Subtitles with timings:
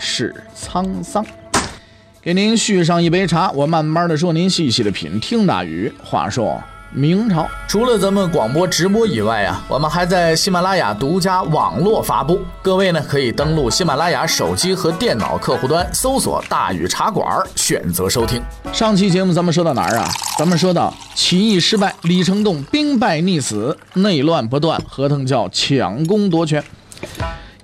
[0.00, 1.24] 是沧桑。
[2.20, 5.20] 给您续上一杯茶，我慢慢的说，您细细的品。
[5.20, 6.60] 听大雨，话说。
[6.92, 12.40] 明朝除了咱们广播直播以外啊，我们还在喜马拉雅独家网络发布。
[12.60, 17.24] 各位呢可以登录喜马拉雅手机和电脑客户端，搜索“大禹茶馆”，
[17.54, 18.42] 选择收听。
[18.72, 20.10] 上期节目咱们说到哪儿啊？
[20.36, 26.60] 咱们说到起义失败，李成栋兵败溺死，内乱不断，何腾蛟抢功夺权。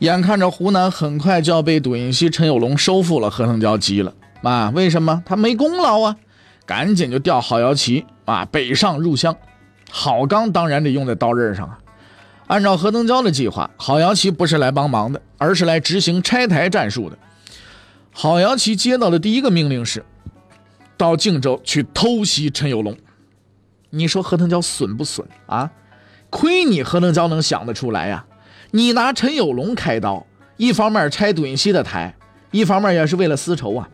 [0.01, 4.71] 眼看着湖南很快就要被董云熙、陈友龙收复了，何腾蛟急了啊！
[4.75, 5.23] 为什么？
[5.25, 6.17] 他没功劳啊！
[6.67, 9.35] 赶紧就调郝瑶旗啊北上入湘，
[9.91, 11.79] 郝刚当然得用在刀刃上啊。
[12.49, 17.17] 按照何腾蛟的计划，郝瑶旗不是来帮忙的，而是来执行拆台战术的。
[18.13, 20.05] 郝瑶旗接到的第一个命令是，
[20.97, 22.97] 到靖州去偷袭陈有龙。
[23.91, 25.71] 你说何腾蛟损不损啊？
[26.29, 28.25] 亏你何腾蛟能想得出来呀！
[28.77, 30.27] 你拿陈有龙开刀，
[30.59, 32.15] 一方面拆董云熙的台，
[32.51, 33.89] 一方面也是为了私仇啊。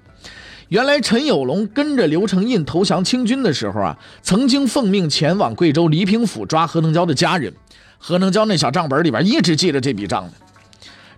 [0.71, 7.55] 原来陈有龙跟着刘承印投降清军的时候啊，曾经奉命前往贵州黎平府抓何腾蛟的家人。
[7.97, 10.33] 何腾蛟那小账本里边一直记着这笔账呢。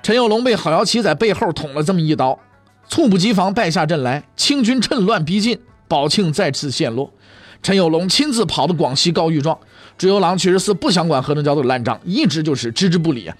[0.03, 2.39] 陈有龙被郝瑶旗在背后捅了这么一刀，
[2.91, 4.23] 猝不及防败下阵来。
[4.37, 7.11] 清军趁乱逼近，宝庆再次陷落。
[7.63, 9.59] 陈有龙亲自跑到广西告御状。
[9.97, 13.35] 朱由榔、屈十四不想管何腾蛟的烂账，一直就是置之不理啊。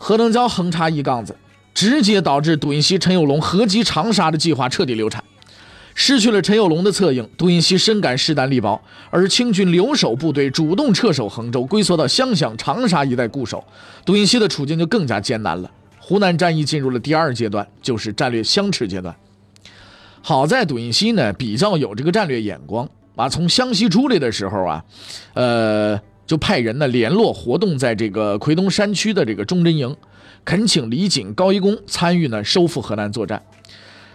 [0.00, 1.36] 何腾蛟横插一杠子。
[1.72, 5.22] 直接导致杜云熙、陈友龙合击长沙的计划彻底流产，
[5.94, 8.78] 失去了陈友龙的策应，杜云熙深感势单力薄，
[9.08, 13.64] 而清军留守部队主动撤守衡州，龟缩到湘乡、长沙一带固守，
[14.04, 15.70] 杜云熙的处境就更加艰难了。
[16.00, 19.14] 湖南战役进入了第二阶段，就是战略相持阶段。
[20.20, 24.84] 好在杜云熙呢比较有这个战略眼光啊，从湘西出来的时候啊，
[25.34, 25.98] 呃，
[26.30, 29.96] 就派人呢联络活动在这个奎东山区的这个忠贞营。
[30.44, 33.42] 恳请李锦、高一公参与呢收复河南作战，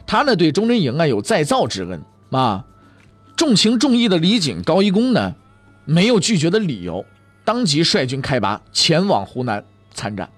[0.07, 2.63] 他呢对忠贞营啊有再造之恩啊，
[3.35, 5.35] 重情重义的李锦、高一公呢
[5.83, 7.03] 没有拒绝的理由，
[7.43, 10.29] 当即率军开拔前往湖南参战。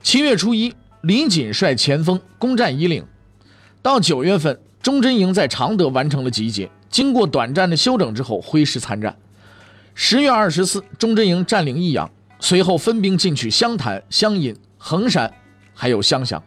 [0.00, 3.04] 七月初一，李锦率前锋攻占夷陵，
[3.82, 9.16] 到九月份，忠贞营在常德完成了集结，经过短暂的休整之后挥师参战。
[10.00, 14.56] 十月二十四，忠贞营占领益阳，随后分兵进取湘潭、湘阴。
[14.78, 15.34] 衡山，
[15.74, 16.40] 还有湘乡，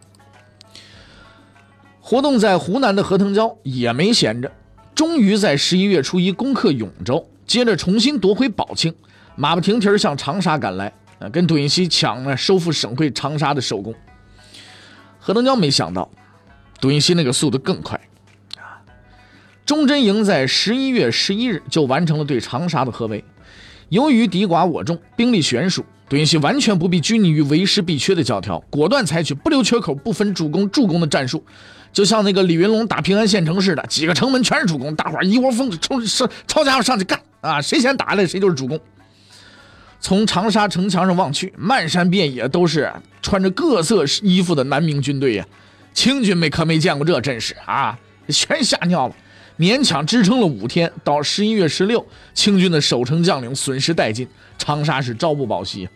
[2.00, 4.50] 活动在湖南的何腾蛟也没闲着，
[4.96, 8.96] 终于在十一月初一攻克永州，接着重新夺回宝庆，
[9.36, 13.94] 马不停蹄向长沙赶来，啊，跟杜云熙抢了收复省会长沙的首功。
[15.20, 16.10] 何腾蛟没想到，
[16.80, 18.00] 杜云熙那个速度更快，
[18.58, 18.80] 啊，
[19.66, 23.22] 忠贞营在十一月十一日就完成了对长沙的合围，
[23.92, 25.84] 由于敌寡我众，兵力悬殊。
[26.08, 31.44] 杜云熙完全不必拘泥于为师必缺的教条，果断采取不留缺口、不分主攻助攻的战术，
[31.92, 37.62] 就像那个李云龙打平安县城似的，几个城门全是主攻，大伙一窝蜂冲上，抄家伙上去干啊！
[37.62, 38.80] 谁先打来谁就是主攻。
[40.00, 42.90] 从长沙城墙上望去，漫山遍野都是
[43.22, 45.46] 穿着各色衣服的南明军队呀，
[45.94, 49.16] 清军没可没见过这阵势啊，全吓尿了。
[49.62, 54.28] 勉强支撑了五天，到十一月十六，清军的守城将领损失殆尽，
[54.58, 55.88] 长沙是朝不保夕。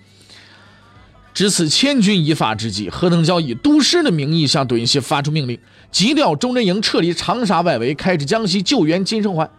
[1.33, 5.59] 值此千钧一发之际，何腾蛟以督师的名义向董云熙发出命令，
[5.91, 9.49] 急调忠贞营撤离长沙外围，开至江西救援金圣焕。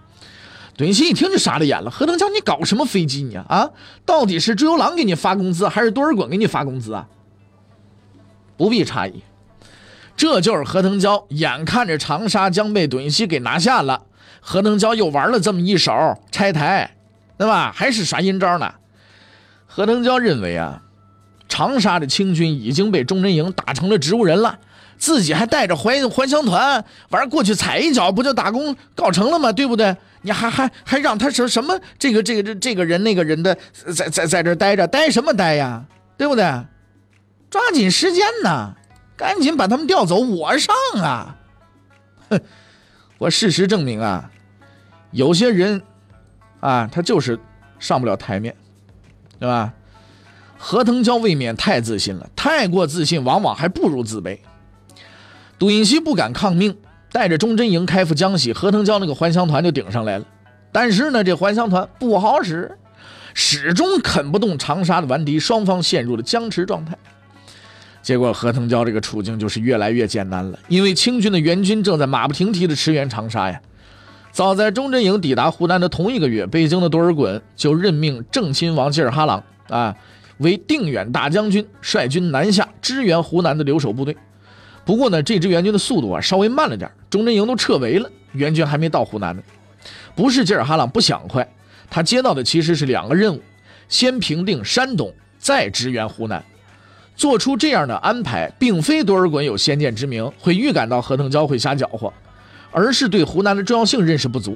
[0.77, 3.69] 董云熙一听就傻了眼了：“何腾蛟，你搞什么飞机你啊？
[4.05, 7.09] 到底是朱由榔给你发工资，还是多尔衮给你发工资啊？”
[8.57, 9.25] 不必诧异。
[10.17, 14.03] 这就是何腾蛟，眼看着长沙将被董云熙给拿下了，
[14.41, 15.93] 何腾蛟又玩了这么一手
[16.31, 16.91] 拆台，
[17.37, 17.71] 对吧？
[17.75, 18.75] 还是耍阴招呢？
[19.67, 20.81] 何腾蛟认为啊，
[21.49, 24.59] 长沙的清军已经被忠贞营打成了植物人了，
[24.97, 29.53] 自己还带着还还乡团玩过去踩一脚，不就大功告成了吗？
[29.53, 29.95] 对不对？
[30.23, 33.57] 你还还还让他什什么这个这个这这个人那个人的
[33.95, 35.85] 在在在这待着，待什么待呀？
[36.17, 36.43] 对不对？
[37.51, 38.75] 抓紧时间呢！
[39.17, 41.37] 赶紧把他们调走，我上啊！
[42.29, 42.41] 哼，
[43.19, 44.31] 我事实证明啊，
[45.11, 45.83] 有些人
[46.61, 47.39] 啊，他就是
[47.79, 48.55] 上不了台面，
[49.39, 49.73] 对吧？
[50.59, 54.39] 何腾蛟未免太自信了，太过自信往往还不如自卑。
[55.59, 56.77] 杜英熙不敢抗命，
[57.13, 60.27] 带着钟真营开赴江西，何腾蛟那个还乡团就顶上来了。
[60.73, 62.77] 但是呢，这还乡团不好使，
[63.33, 66.99] 始终啃不动长沙的顽敌，双方陷入了僵持状态。
[68.07, 73.61] 结果何腾蛟这个处境就是越来越艰难了，因为清军的援军正在马不停蹄地驰援长沙呀。
[74.31, 79.93] 早在钟真营抵达湖南的同一个月，北京的多尔衮就任命正亲王济尔哈朗啊
[80.39, 84.17] 为定远大将军，率军南下支援湖南的留守部队。
[84.85, 89.43] 不过呢，这支援军的速度啊稍微慢了点，钟真营都撤围了，援军还没到湖南呢。
[90.15, 91.45] 不是济尔哈朗不想快，
[91.91, 93.43] 他接到的其实是两个任务：
[93.89, 96.41] 先平定山东，再支援湖南。
[97.17, 102.13] 做出这样的安排，并非多尔衮有先见之明，会预感到何腾蛟会瞎搅和。
[102.73, 104.55] 而是对湖南的重要性认识不足，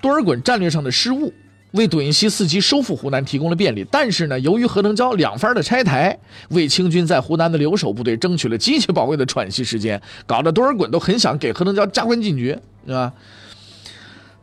[0.00, 1.32] 多尔衮战略上的失误，
[1.70, 3.86] 为杜英熙伺机收复湖南提供了便利。
[3.88, 6.18] 但是呢，由于何腾蛟两番的拆台，
[6.48, 13.12] 为清军在湖南的留守部队争取了极其宝贵的喘息时间，搞得多尔衮都很想给何腾蛟加官进爵，是吧？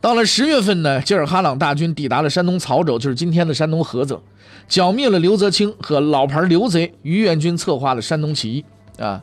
[0.00, 4.22] 到了十月份呢，吉尔哈朗大军抵达了山东曹州，就是今天的山东菏泽，
[4.70, 8.64] 剿灭了刘泽清和老牌刘贼于元军策划的山东起义
[9.02, 9.22] 啊。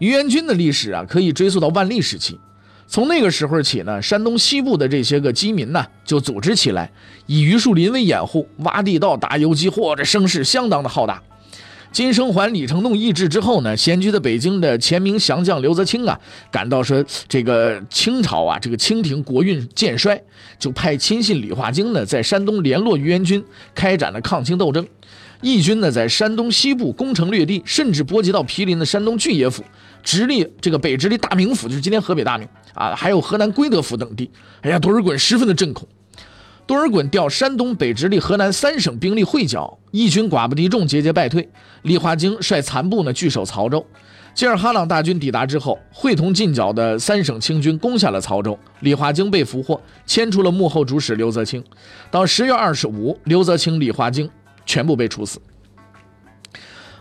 [0.00, 2.36] 于元军的历史啊，可以追溯到万历时期。
[2.88, 6.90] 从那个时候起呢，山东西部的这些个饥民呢，就组织起来，
[7.26, 11.22] 以榆树林为掩护，挖地道、打游击，或者声势相当的浩大。
[11.92, 16.18] 金生桓、李成栋易帜之后呢，闲居在北京的前明降将刘泽清啊，
[16.50, 20.18] 感到说这个清朝啊，这个清廷国运渐衰，
[20.58, 23.44] 就派亲信李化京呢，在山东联络于元军，
[23.74, 24.86] 开展了抗清斗争。
[25.42, 29.62] 义军呢，在山东西部攻城略地，甚至波及到毗邻的山东巨野府、
[30.02, 34.30] 直隶这个北直隶大名府，就是今天河北大名啊，还有河南归德府等地。
[34.62, 35.86] 哎呀，多尔衮十分的震恐。
[36.72, 41.46] 多尔衮调山东、北直隶、河南三省兵力会剿，义军寡不敌众，节节败退。
[41.82, 43.84] 李化经率残部呢，据守曹州。
[44.32, 51.62] 吉尔哈朗大军抵达之后，会同进剿的三省清军攻下了曹州，李化经被俘获，牵出了幕后主使刘泽清。
[52.10, 54.30] 到十月二十五，刘泽清、李化经。
[54.64, 55.38] 全部被处死。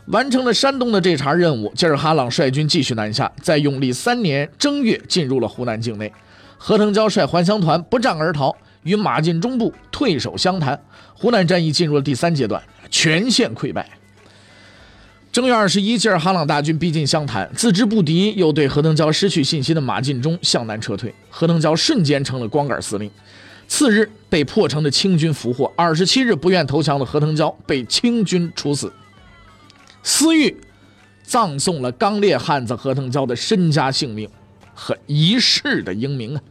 [0.07, 6.11] 完成了山东的这茬任务，吉尔哈朗率军继续南下，在永历三年正月进入了湖南境内。
[6.57, 10.79] 何腾蛟率还乡团不战而逃，与马进忠部退守湘潭。
[11.13, 13.89] 湖南战役进入了第三阶段，全线溃败。
[15.31, 21.13] 正月二十一，济尔哈朗大军逼近湘潭，自知不敌，又对何腾蛟失去信心的马进忠向南撤退。
[21.29, 23.09] 何腾蛟瞬间成了光杆司令。
[23.67, 28.91] 次日被破城的清军俘获，二十七日不愿投降的何腾蛟被清军处死。
[30.03, 30.53] 司玉
[31.23, 34.29] 葬送了刚烈汉子何腾蛟的身家性命
[34.73, 36.41] 和一世的英名啊！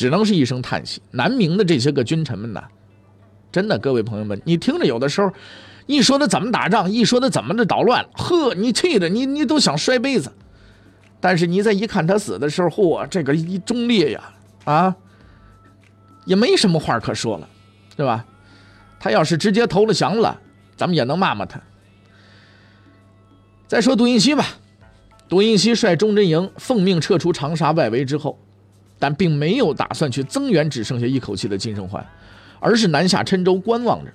[0.00, 1.02] 只能是一声叹息。
[1.10, 2.64] 南明的这些个君臣们呐，
[3.52, 5.30] 真的，各位朋友们，你听着，有的时候
[5.84, 10.32] 一说他怎么打仗，一说他怎么的捣乱，呵，你气的你你都想摔杯子。
[11.20, 14.32] 但是你再一看他死的时候，嚯，这个一忠烈呀，
[14.64, 14.96] 啊，
[16.24, 17.46] 也没什么话可说了，
[17.94, 18.24] 对吧？
[18.98, 20.40] 他要是直接投了降了，
[20.78, 21.60] 咱们也能骂骂他。
[23.68, 24.46] 再说杜英熙吧，
[25.28, 28.38] 杜英熙率钟真营奉命撤出长沙外围之后，
[29.00, 32.06] 但并没有打算去增援只剩下一口气的金生桓，
[32.60, 34.12] 而是南下郴州观望着。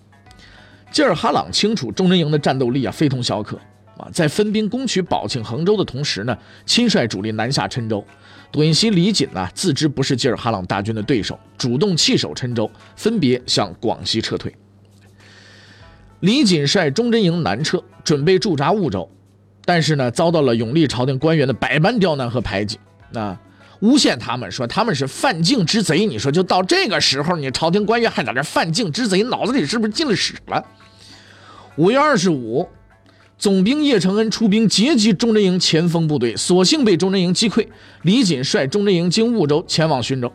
[0.92, 3.60] 吉尔哈朗清楚钟真营的战斗力啊，非同小可。
[3.98, 8.04] 啊，在分兵攻取保庆、衡州的同时呢，亲率主力南下郴州。
[8.52, 14.54] 杜英熙、李锦呢，自知不是吉尔哈朗大军的对手，主动弃守郴州，分别向广西撤退。
[16.20, 19.10] 李锦率忠贞营南撤，准备驻扎婺州，
[19.64, 22.78] 但是呢，遭到了永历朝廷官员的百般刁难和排挤，
[23.14, 23.40] 啊，
[23.86, 26.06] 诬陷他们说他们是犯境之贼。
[26.06, 30.64] 你说，就到这个时候，你朝廷官员还在这犯境之贼，脑子里是不是进了屎了？
[31.76, 32.68] 五月二十五。
[33.38, 37.68] 总兵叶承恩出兵截击钟真营前锋部队，所幸被钟真营击溃。
[38.04, 40.32] 李锦率钟真营经婺州前往浔州，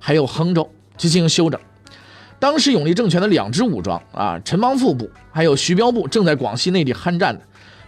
[0.00, 1.58] 还有衡州去进行休整。
[2.40, 7.40] 当时永历政权的两支武装啊，陈邦富部还有徐彪部正在广西内地酣战的，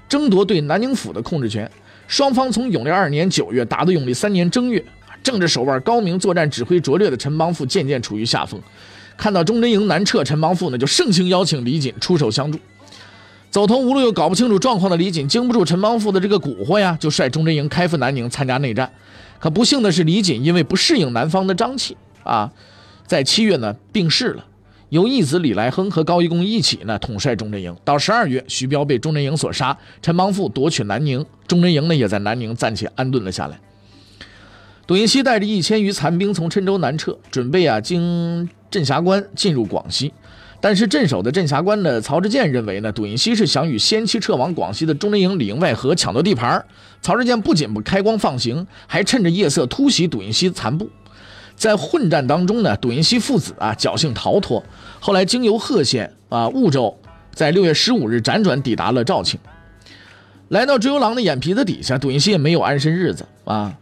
[0.08, 1.68] 争夺对南宁府的控制权。
[2.06, 4.84] 双方从永历二年九月打到永历三年正月，
[5.22, 8.60] 政治手腕高明、作战指挥拙劣的陈邦富渐渐处于下风。
[9.16, 12.58] 看到钟真营南撤，陈邦富呢就盛情邀请李锦出手相助。
[13.50, 18.90] 走投无路又搞不清楚状况的李锦，经不住陈邦富的这个蛊惑呀，就率钟真营开赴南宁参加内战。
[19.38, 22.50] 可不幸的是，李锦因为不适应南方的瘴气啊，
[23.06, 24.44] 在七月呢病逝了。
[24.92, 27.74] 由义子李来亨和高一公一起呢统帅钟真营。
[27.82, 33.58] 到十二月，徐彪被钟真营所杀，陈邦富夺取南宁，钟真营呢也在南宁暂且安顿了下来。
[34.86, 40.12] 董云熙带着一千余残兵从郴州南撤，准备啊经镇峡关进入广西。
[40.60, 46.62] 但是镇守的镇辖官呢，曹志建认为呢，董云熙是想与先期撤往广西的中真营里应外合抢夺地盘。
[47.00, 50.90] 曹志建不仅不开光放行，还趁着夜色突袭董云熙残部。
[51.56, 54.62] 在混战当中呢，董云熙父子啊侥幸逃脱，
[55.00, 56.96] 后来经由贺县啊婺州，
[57.34, 59.38] 在六月十五日辗转抵达了肇庆。
[60.48, 63.74] 来到追游郎的眼皮子底下，董云熙也没有安身日子啊。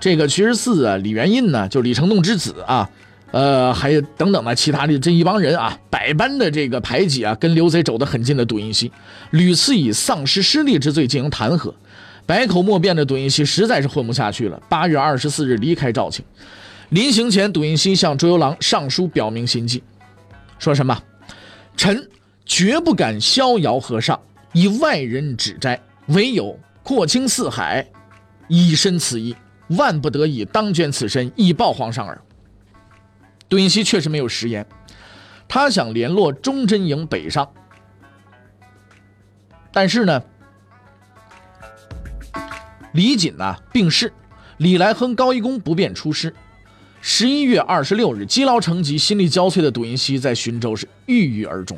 [0.00, 2.90] 这个屈十四啊，李元印呢，就李成栋之子啊，
[3.30, 8.90] 呃，还有等等的其他的这一帮人啊，百般的这个排挤啊，跟刘贼走得很近的董云熙，
[9.30, 11.72] 屡次以丧失失利之罪进行弹劾，
[12.26, 14.60] 百口莫辩的董云熙实在是混不下去了。
[14.68, 16.24] 八月二十四日离开肇庆，
[16.94, 19.82] 临行前，董云熙向追游郎上书表明心迹，
[20.60, 20.96] 说什么
[21.76, 22.08] ：“臣
[22.46, 24.22] 绝不敢逍遥河上，
[24.52, 27.84] 以外人指摘。”唯有廓清四海，
[28.46, 29.34] 以身此意，
[29.70, 32.20] 万不得已当捐此身以报皇上耳。
[33.48, 34.64] 杜云熙确实没有食言，
[35.48, 37.52] 他想联络忠贞营北上，
[39.72, 40.22] 但是呢，
[42.92, 44.12] 李锦呐病逝，
[44.58, 46.32] 李来亨、高一功不便出师。
[47.06, 51.76] 十一月二十六日，积劳成疾、心力交瘁的杜云熙在徐州是郁郁而终。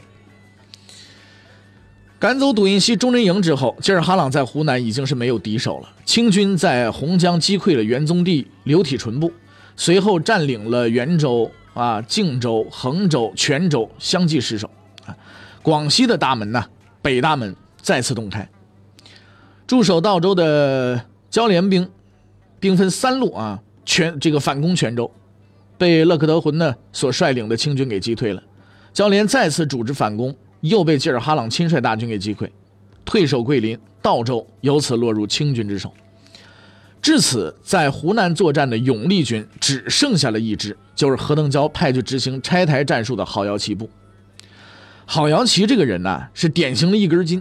[2.17, 5.93] 赶走杜云熙忠贞营之后，吉尔哈朗在湖南已经是没有敌手了。
[6.05, 9.33] 清军在洪江击溃了元宗帝刘体纯部，
[9.75, 14.71] 随后占领了元州、啊靖州、衡州、泉州，相继失守。
[15.07, 15.17] 啊，
[15.61, 16.65] 广西的大门呢，
[17.03, 18.49] 北大门再次洞开。
[19.67, 21.91] 驻守道州的交联兵，
[22.61, 25.11] 兵分三路啊，全这个反攻泉州，
[25.79, 28.43] 被勒克德浑呢所率领的清军给击退了。
[28.93, 30.37] 交联再次组织反攻。
[30.63, 32.49] 又被吉尔哈朗亲率大军给击溃，
[33.05, 35.93] 退守桂林，道州由此落入清军之手。
[37.01, 43.89] 至此，在湖南作战的永历军只剩下了一支，就是何腾蛟派去执行拆台战术的郝瑶旗部。
[45.05, 47.41] 郝瑶旗这个人呢，是典型的一根筋，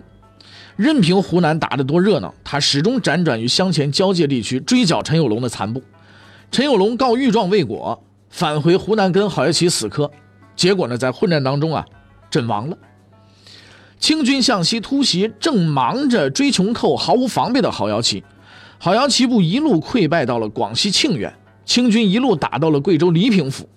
[0.75, 5.82] 任凭湖南打得多热闹，他始终辗转于湘黔交界地区追剿陈友龙的残部。
[6.52, 10.10] 陈有龙告御状未果，返回湖南跟郝瑶旗死磕，
[10.56, 11.86] 结果呢，在混战当中啊，
[12.30, 12.78] 阵亡了。
[14.00, 18.24] 清军向西突袭，正忙着追穷寇，毫无防备的郝瑶旗，
[18.78, 21.34] 郝瑶旗部一路溃败到了广西庆远，
[21.66, 23.68] 清军一路打到了贵州黎平府，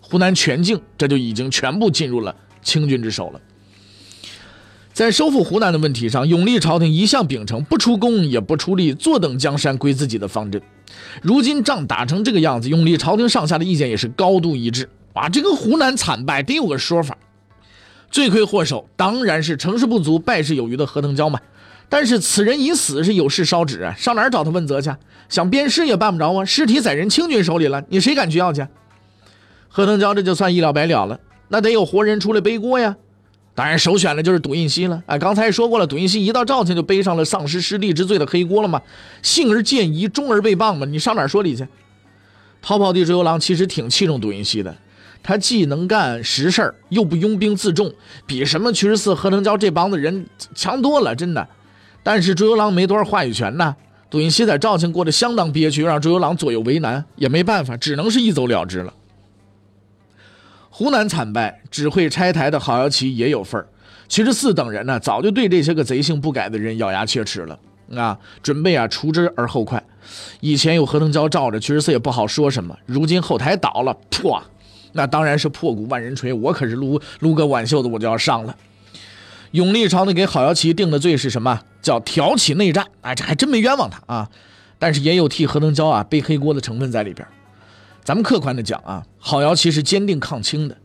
[0.00, 3.40] 湖南全境这就已经全部进入了清军之手了。
[4.92, 10.60] 在收复湖南的问题上，永历朝廷一向秉承不出工也不出力，坐等江山归自己的方针。
[11.22, 14.88] 如今仗打成这个样子，永历朝廷上下的意见也是高度一致。
[15.12, 17.16] 啊，这个湖南惨败得有个说法。
[18.10, 21.38] 罪魁祸首当然是成事不足败事有余的何腾蛟嘛，
[21.88, 24.90] 但是此人已死，是有事烧纸啊，上哪儿找他问责去？
[25.28, 28.66] 想鞭尸也办不着啊，尸体在人清军手里了，你谁敢去要去？
[29.68, 32.96] 何腾蛟这就算一了百了了，那得有活人出来背锅呀。
[33.54, 35.02] 当然首选的就是杜胤熙了。
[35.06, 38.80] 哎，刚才说过了，杜胤熙一到肇庆就背上了丧失失地之罪的黑锅了嘛，
[39.22, 41.66] 幸而见疑，终而被谤嘛，你上哪说理去？
[42.62, 44.74] 逃跑的追游郎其实挺器重杜胤熙的。
[45.22, 47.92] 他既能干实事儿，又不拥兵自重，
[48.24, 51.46] 比什么屈十四、何腾蛟这帮子人强多了，真的。
[52.02, 53.76] 但是追游郎没多少话语权呐。
[54.08, 58.94] 杜云熙在肇庆过得相当憋屈，让追游郎左右为难，也没办法，只能是一走了之了。
[60.70, 63.66] 湖南惨败，只会拆台的郝瑶旗也有份儿。
[64.08, 67.58] 屈十四等人呢，早就对这些个贼性不改的人咬牙切齿了
[67.94, 69.82] 啊，准备啊除之而后快。
[70.40, 72.76] 以前有何腾蛟罩着，屈十四也不好说什么。
[72.86, 74.40] 如今后台倒了，噗！
[74.92, 78.56] 那当然是破鼓万人锤，我可是撸撸个挽袖子，我就要上了。
[79.50, 81.60] 永历朝呢给郝瑶旗定的罪是什么？
[81.82, 82.86] 叫挑起内战。
[83.02, 84.28] 哎，这还真没冤枉他啊！
[84.78, 87.26] 但是也有替何腾蛟啊背黑锅的成分在里边。
[88.04, 90.76] 咱们客观的讲啊，郝瑶旗是坚定抗清的，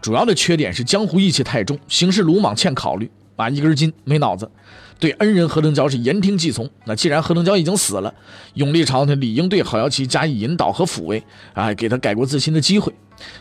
[0.00, 4.50] 主要的缺点是江湖义气太重，行事鲁莽欠考虑啊，一根筋没脑子。
[4.98, 6.70] 对恩人何腾蛟是言听计从。
[6.84, 8.14] 那既然何腾蛟已经死了，
[8.54, 11.22] 永历朝廷理应对郝瑶旗加以引导和抚慰
[11.54, 12.92] 啊，给他改过自新的机会。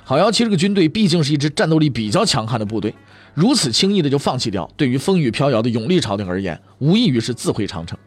[0.03, 2.93] 郝瑶旗这个军队毕竟是一支战斗力比较强悍的部队，
[3.35, 7.97] 如此轻易的就放弃掉，对于风雨飘摇的永历朝廷而言，无异于是自毁长城。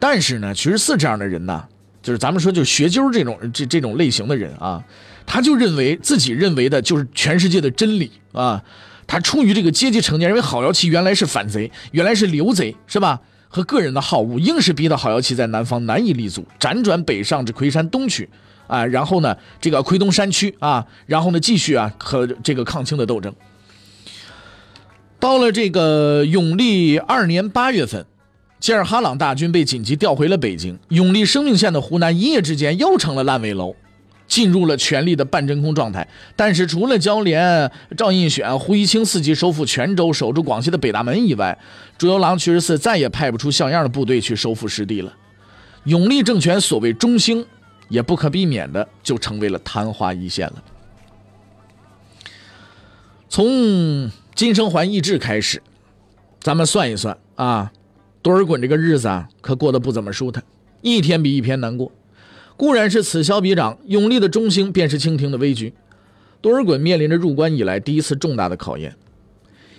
[0.00, 1.64] 但是呢，徐十四这样的人呢，
[2.06, 4.80] 就是咱们说就学究这种这这种类型的人啊，
[5.26, 8.62] 他就认为自己认为的就是全世界的真理啊，
[9.08, 13.20] 他出于这个阶级成见，认为郝瑶旗原来是反贼，原来是流贼，是吧？
[13.48, 18.28] 和个人的好恶，硬是逼得郝瑶旗在南方难以立足，辗转北上至魁山东区。
[18.68, 23.34] 啊，然后呢，这个奎东山区啊，然后呢，继续啊和这个抗清的斗争。
[25.18, 28.06] 到了这个永历二年八月份，
[28.58, 33.74] 吉尔哈朗大军被紧急调回了北京，永历生命线的湖南一夜之间又成了烂尾楼。
[34.28, 36.06] 进入了权力的半真空状态。
[36.34, 41.56] 但是除了教练赵印选、胡一清四级收复泉州、守住广西的北大门以外，
[41.96, 45.14] 朱由榔、屈十四再也派不出像样的部队去收复失地了。
[45.84, 47.46] 永历政权所谓中兴，
[47.88, 50.54] 也不可避免的就成为了昙花一现了。
[53.28, 55.62] 从金生桓易帜开始，
[56.40, 57.70] 咱们算一算啊，
[58.26, 60.42] 多尔衮这个日子啊，可过得不怎么舒坦，
[60.82, 61.92] 一天比一天难过。
[62.56, 65.72] 固然是此消彼长，永历的中兴便是清廷的危局。
[66.40, 68.96] 多尔衮面临着入关以来第一次重大的考验。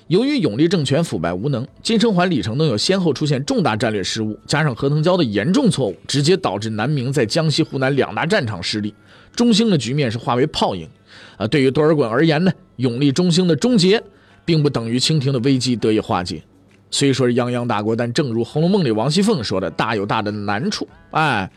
[0.07, 8.95] 由于永历政权腐败无能，金生桓、李成栋又先后出现重大战略失误，加上何腾蛟的严重错误，直接导致南明在江西、湖南两大战场失利，
[9.35, 10.87] 中兴的局面是化为泡影。
[11.35, 14.01] 啊，对于多尔衮而言呢，永历中兴的终结，
[14.45, 16.41] 并不等于清廷的危机得以化解。
[16.89, 21.49] 虽说是泱泱大国，但正如《红楼梦》里王熙凤说的：“大有大的难处。”哎，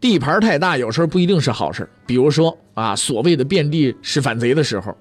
[0.00, 1.88] 地盘太大，有时候不一定是好事。
[2.06, 4.96] 比如说啊，所谓的遍地是反贼的时候，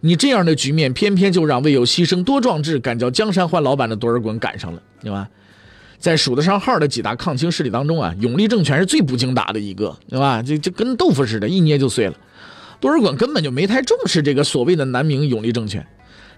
[0.00, 5.28] 你这样的局面，偏偏就让未有牺牲多壮志，敢叫江山换老板的多尔衮赶上了，对吧？
[5.98, 10.42] 在数得上号的几大抗清势力当中啊，永历政权是最不经打的一个，对吧？
[10.42, 12.14] 这这跟豆腐似的，一捏就碎了。
[12.78, 15.86] 多尔衮根本就没太重视这个所谓的南明永历政权，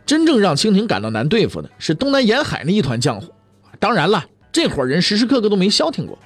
[0.06, 3.32] 真正让清廷感到难对付的是东南沿海那一团浆糊。
[3.80, 6.16] 当然了，这伙人时时刻刻都没消停过。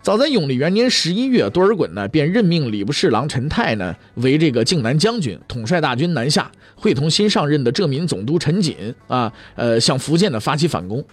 [0.00, 11.04] 早在永历元年十一月，多尔衮呢便任命礼部侍郎陈泰呢为这个靖南将军，统帅大军南下，会同新上任的浙闽总督陈锦啊，呃，向福建呢发起反攻。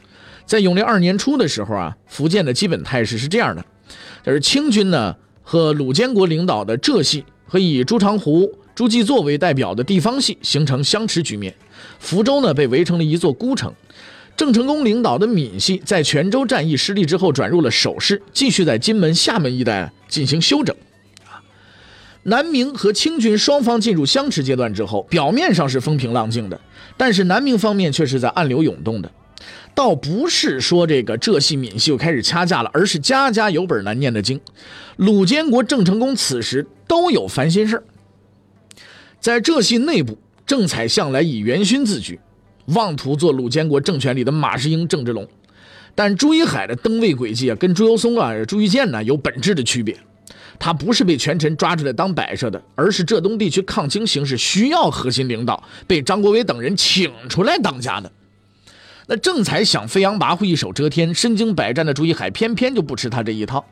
[0.45, 3.65] 在永历二年初的时候啊，福建的基本态势是这样的：
[4.23, 7.25] 就是清军呢和鲁监国领导的浙系。
[7.47, 11.53] 和以朱长湖、朱继作为代表的地方系形成相持局面，
[11.99, 13.73] 福州呢被围成了一座孤城。
[14.37, 20.75] 郑成功领导的闽系在泉州战役失利之后转入了守势，继续在金门、厦门一带进行休整。
[22.23, 26.59] 南明和清军双方进入相持阶段之后，表面上是风平浪静的，
[26.95, 29.11] 但是南明方面却是在暗流涌动的。
[29.73, 34.39] 倒不是说这个浙系闽系又开始掐架了，而是家家有本难念的经。
[34.97, 37.83] 鲁监国郑成功此时都有烦心事
[39.22, 42.20] 在浙系内部，郑采向来以元勋自居，
[42.66, 45.27] 妄图做鲁监国政权里的马士英、郑芝龙。
[45.94, 49.96] 但朱一海的登位轨迹啊，跟朱由松啊、朱玉建呢有本质的区别。
[50.57, 58.12] 他不是被权臣抓出来当摆设的，而是浙东地区抗清形势需要核心领导，被张国伟等人请出来当家的。
[59.05, 63.64] 那郑才想飞扬跋扈、一手遮天、身经百战的朱一海，偏偏就不吃他这一套。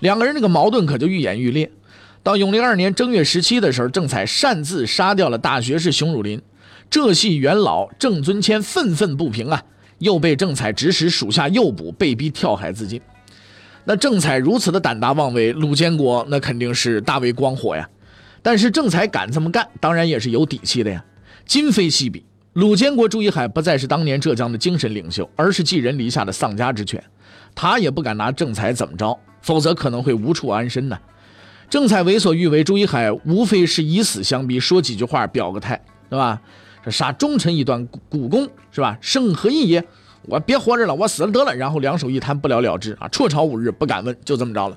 [0.00, 1.70] 两个人这个矛盾可就愈演愈烈。
[2.22, 6.40] 到永历二年正月十七的时候，郑才擅自杀掉了大学士熊汝霖，
[6.90, 9.62] 浙系元老郑尊谦愤愤不平啊，
[9.98, 13.00] 又被郑才指使属下诱捕，被逼跳海自尽。
[13.84, 17.88] 那郑才如此的胆大妄为，鲁监国那肯定是大为光火呀。
[18.42, 21.02] 但是郑才敢这么干，当然也是有底气的呀。
[21.46, 22.24] 今非昔比。
[22.54, 27.02] 鲁监国朱一海不再是当年浙江的精神领袖，而是寄人篱下的丧家之犬。
[27.54, 30.98] 他也不敢拿郑才怎么着，否则可能会无处安身呢。
[31.70, 35.78] 郑彩为所欲为，朱一海无非是以死相逼，说几句话表个态，
[36.08, 36.40] 对吧？
[36.82, 38.96] 这杀忠臣一段古功，是吧？
[39.02, 39.84] 生何意也？
[40.22, 41.54] 我别活着了，我死了得了。
[41.54, 43.08] 然后两手一摊，不了了之啊！
[43.08, 44.76] 辍朝五日，不敢问，就这么着了。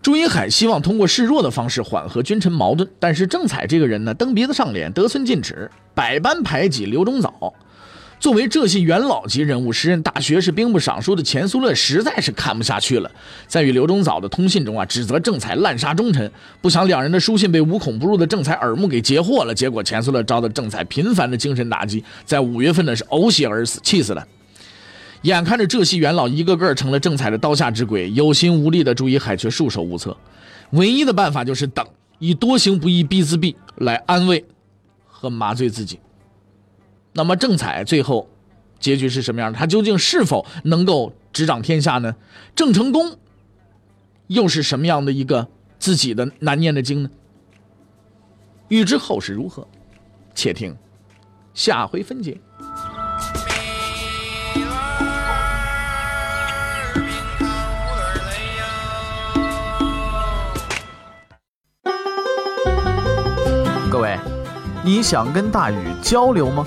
[0.00, 7.54] 朱一海希望通过示弱的方式缓和君臣矛盾，但是郑采这个人呢，蹬鼻子上脸，得寸进尺，百般排挤刘忠藻。
[8.22, 13.10] 作为浙系元老级人物，时任大学士、兵部尚书的钱苏乐实在是看不下去了，
[13.48, 16.30] 在与刘忠藻的通信中啊，指责郑采滥杀忠臣。
[16.60, 24.24] 不想两人的书信被无孔不入的郑采耳目给截获了，结果钱苏乐遭到郑采频繁的精神打击，在五月份呢是呕血而死，气死了。
[25.22, 30.16] 眼看着浙系元老一个个成了郑采的刀下之鬼，有心无力的朱一海却束手无策，
[30.70, 31.84] 唯一的办法就是等，
[32.20, 34.44] 以多行不义必自毙来安慰
[35.08, 35.98] 和麻醉自己。
[37.14, 38.28] 那么郑采最后
[38.80, 39.58] 结局是什么样的？
[39.58, 42.16] 他究竟是否能够执掌天下呢？
[42.56, 43.18] 郑成功
[44.28, 45.48] 又是什么样的一个
[45.78, 47.10] 自己的难念的经呢？
[48.68, 49.68] 欲知后事如何，
[50.34, 50.74] 且听
[51.52, 52.40] 下回分解。
[63.90, 64.18] 各位
[64.82, 66.66] 你想跟大禹交流吗？